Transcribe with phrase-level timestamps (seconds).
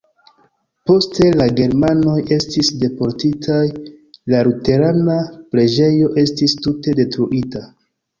[0.89, 3.59] Poste la germanoj estis deportitaj,
[4.33, 5.19] la luterana
[5.53, 7.63] preĝejo estis tute detruita.